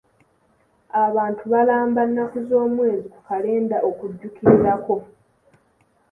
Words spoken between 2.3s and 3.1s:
z'omwezi